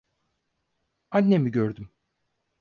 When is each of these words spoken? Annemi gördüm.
Annemi 1.11 1.51
gördüm. 1.51 1.89